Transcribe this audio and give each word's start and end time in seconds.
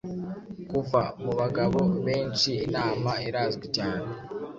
Kuva 0.69 1.01
mubagabo 1.23 1.79
benshiinama 2.05 3.11
irazwi 3.27 3.65
cyane 3.77 4.07